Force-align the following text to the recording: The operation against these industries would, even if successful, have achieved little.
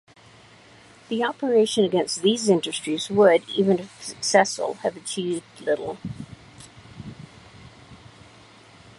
The 1.09 1.23
operation 1.23 1.85
against 1.85 2.23
these 2.23 2.49
industries 2.49 3.07
would, 3.11 3.47
even 3.49 3.77
if 3.77 4.01
successful, 4.03 4.73
have 4.81 4.97
achieved 4.97 5.43
little. 5.61 5.99